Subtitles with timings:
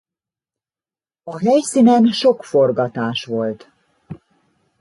[1.23, 3.71] A helyszínen sok forgatás volt.